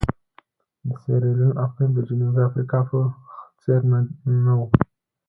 [0.87, 2.99] د سیریلیون اقلیم د جنوبي افریقا په
[3.61, 3.81] څېر
[4.45, 4.67] نه وو.